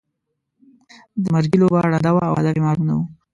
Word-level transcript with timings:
د 1.21 1.23
مرګي 1.33 1.57
لوبه 1.61 1.79
ړنده 1.83 2.11
وه 2.13 2.23
او 2.29 2.33
هدف 2.39 2.55
یې 2.57 2.63
معلوم 2.65 2.85
نه 2.89 2.93
وو. 2.97 3.05